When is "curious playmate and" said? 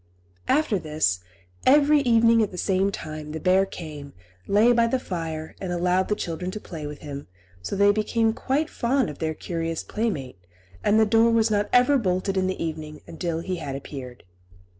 9.35-10.99